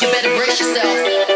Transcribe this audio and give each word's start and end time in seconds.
You 0.00 0.10
better 0.10 0.34
brace 0.34 0.58
yourself. 0.60 1.29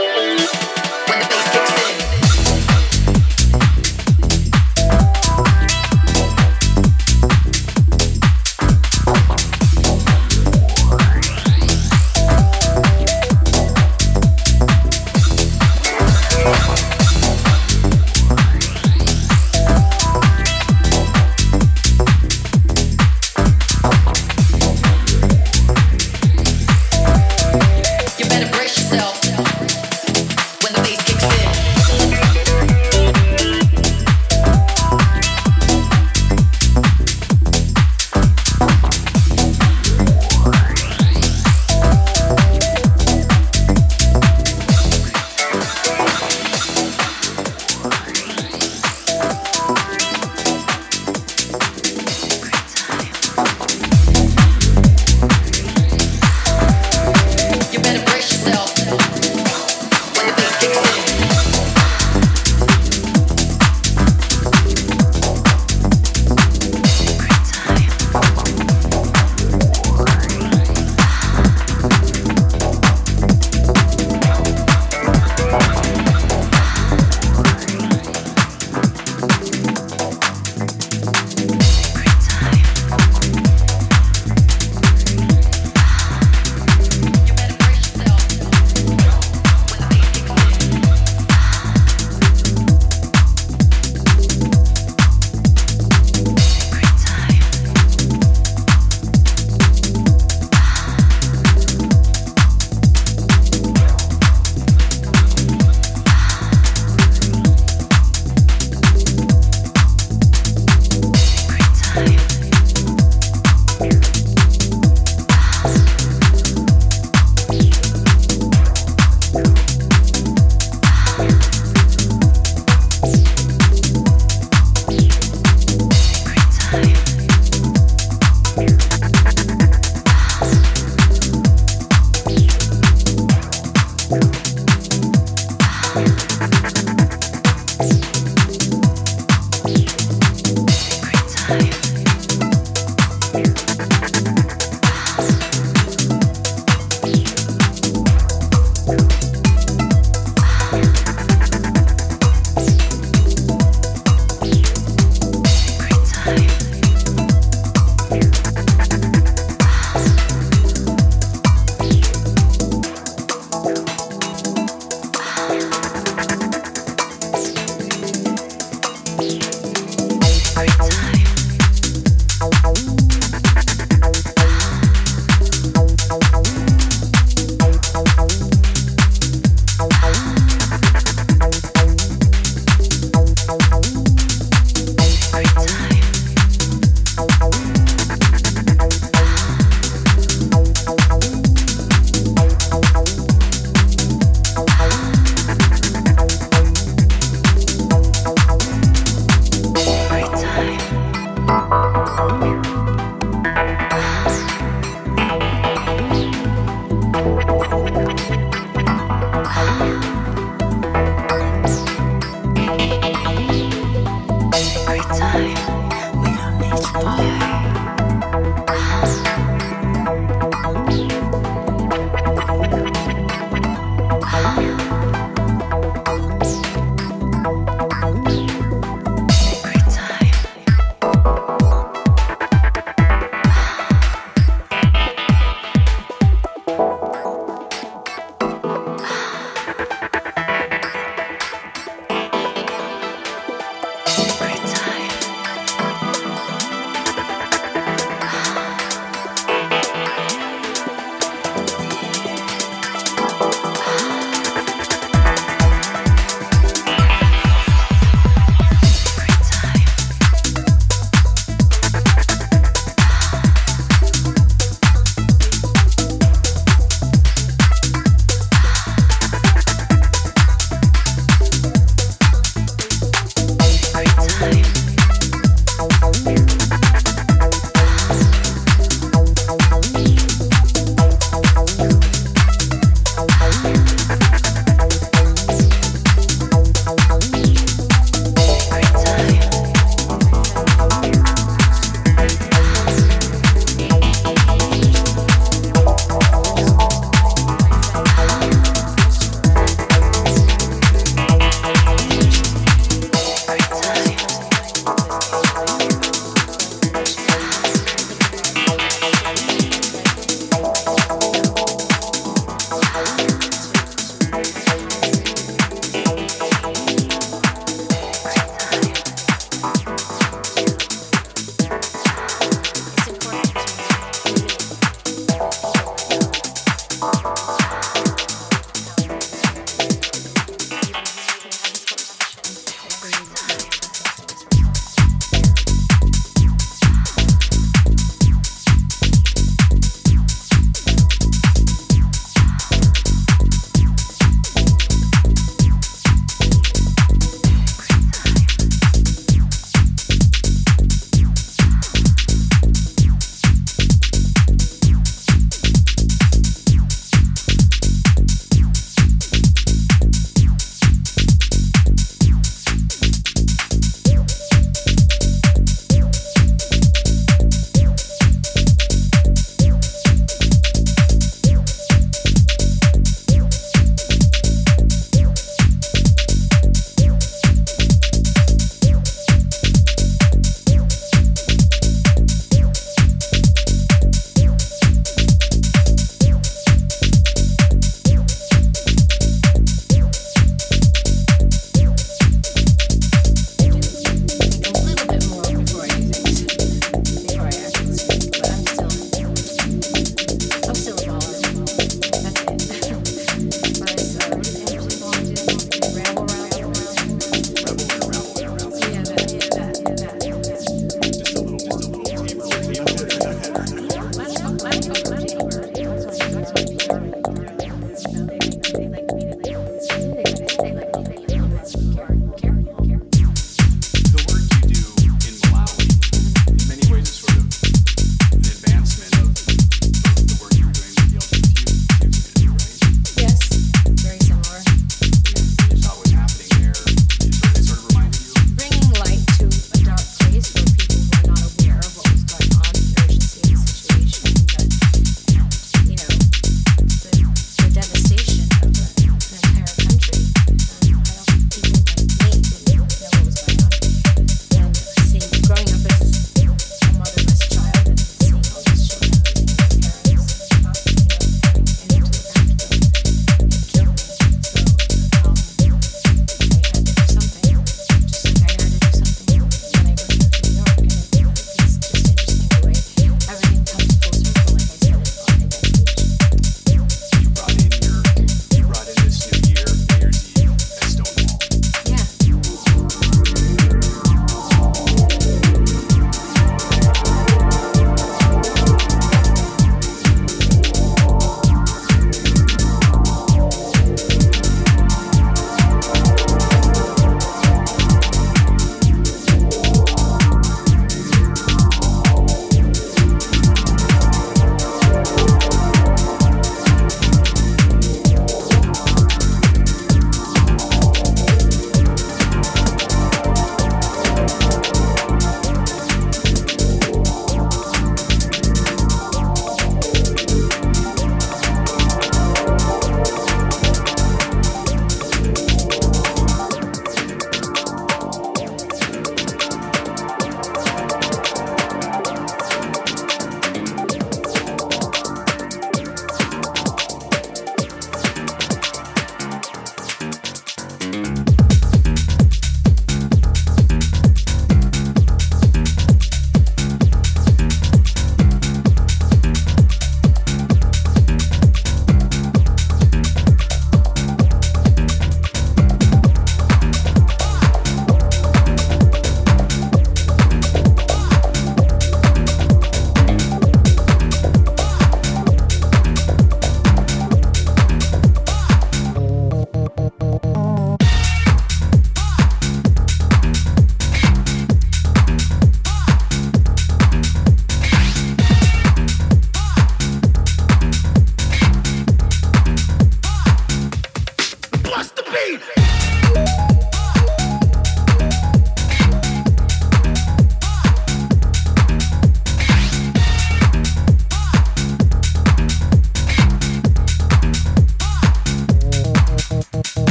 Bye. 202.41 202.84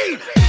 Read. 0.00 0.39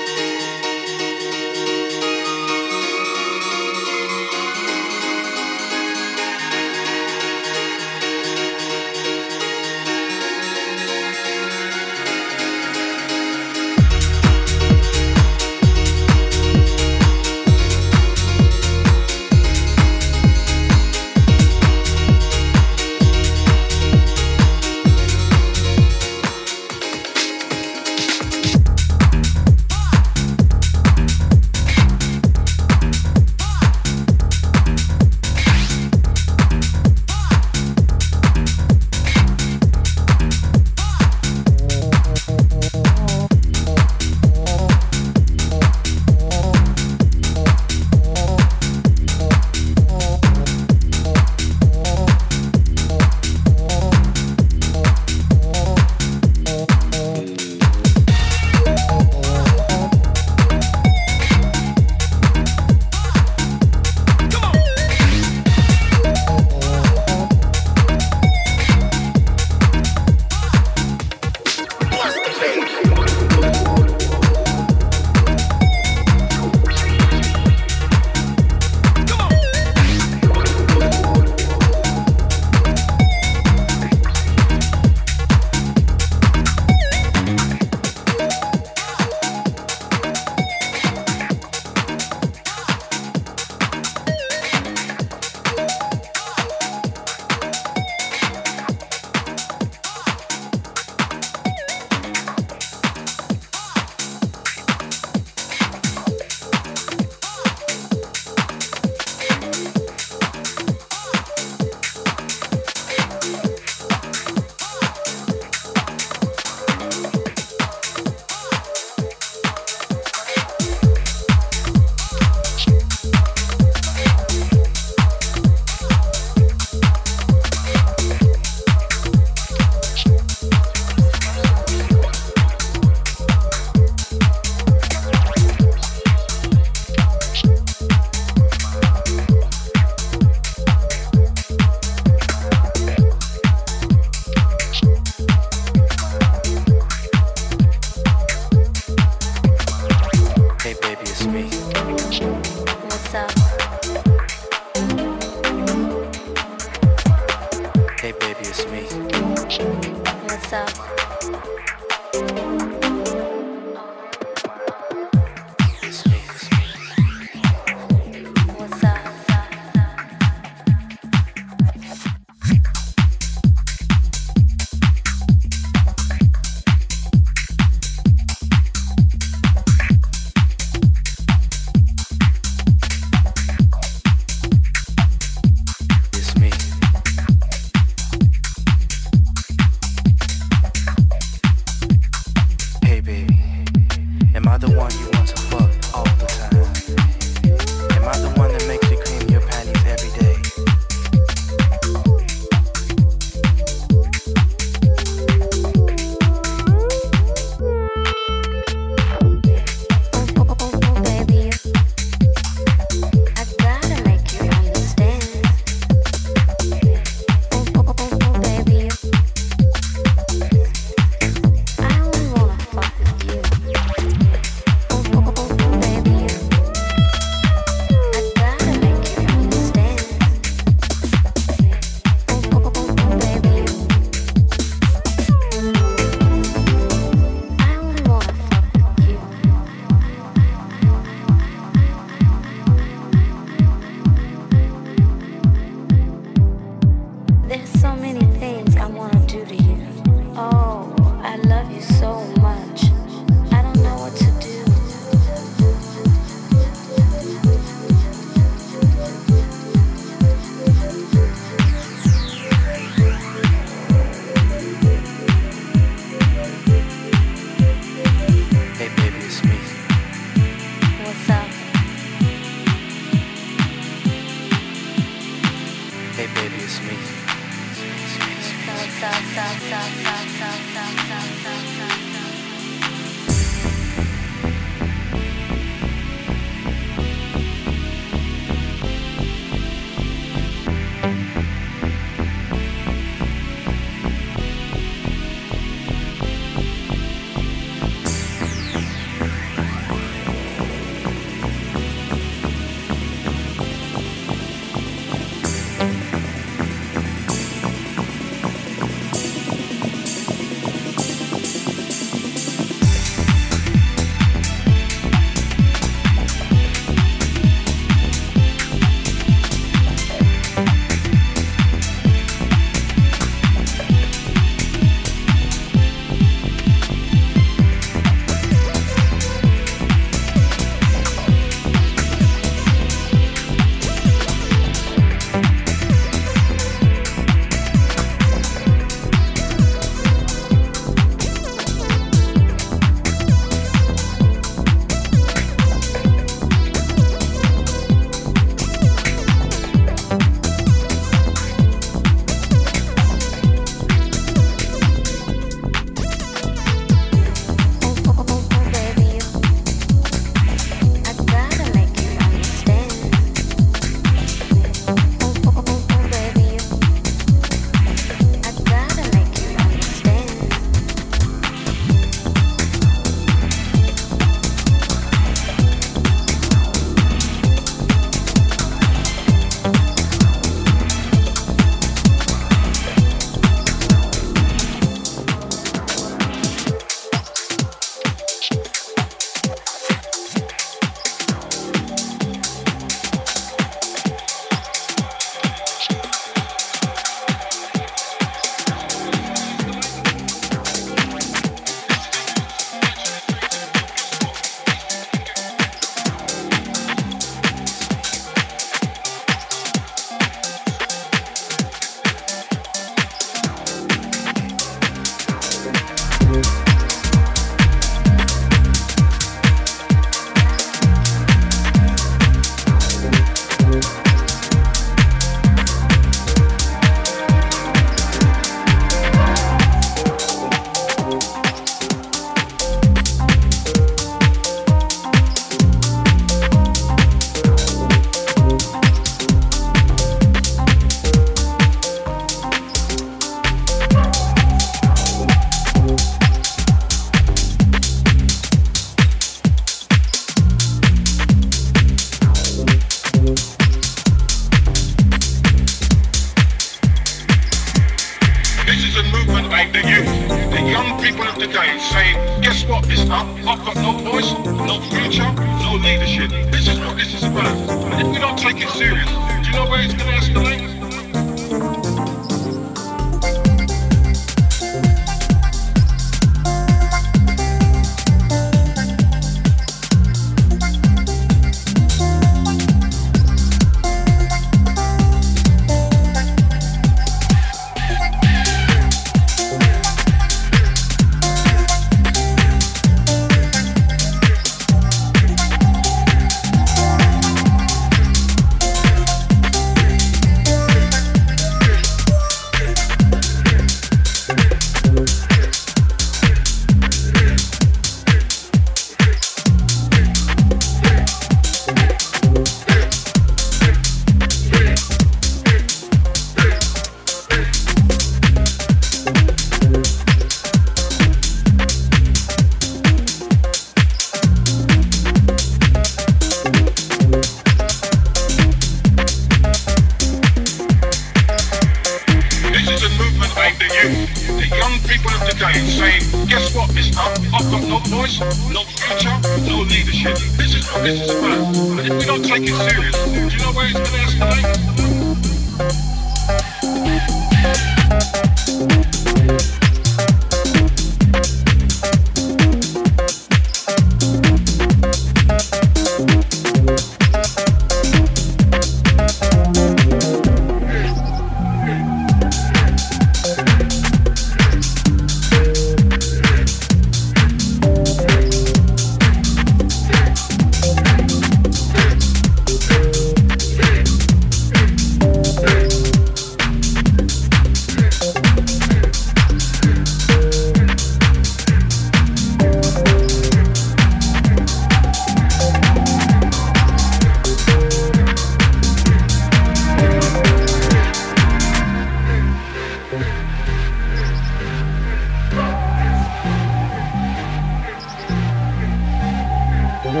This 599.92 600.00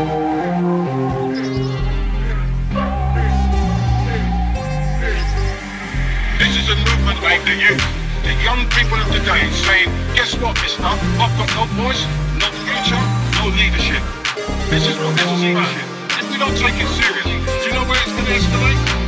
is 6.56 6.64
a 6.64 6.76
movement 6.80 7.20
aimed 7.20 7.44
at 7.44 7.60
you, 7.60 7.76
the 8.24 8.32
young 8.42 8.64
people 8.70 8.96
of 8.96 9.12
today, 9.12 9.52
saying, 9.52 9.92
guess 10.16 10.32
what, 10.40 10.56
mister? 10.62 10.82
I've 10.82 10.96
got 11.36 11.46
no 11.52 11.68
voice, 11.84 12.00
no 12.40 12.48
future, 12.64 12.96
no 13.36 13.52
leadership. 13.52 14.00
This 14.70 14.88
is 14.88 14.96
what 14.96 15.12
this 15.12 15.28
is 15.28 15.44
about. 15.52 15.68
If 15.68 16.24
we 16.32 16.38
don't 16.38 16.56
take 16.56 16.80
it 16.80 16.88
seriously, 16.88 17.44
do 17.44 17.68
you 17.68 17.74
know 17.74 17.84
where 17.84 18.00
it's 18.00 18.12
going 18.12 18.24
to 18.24 18.32
escalate? 18.32 19.01